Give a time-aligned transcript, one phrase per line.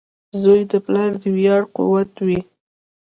[0.41, 2.39] •زوی د پلار د ویاړ قوت وي.